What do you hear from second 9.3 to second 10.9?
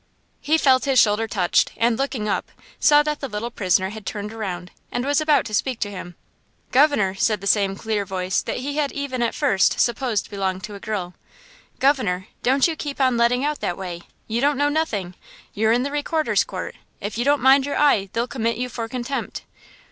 first supposed to belong to a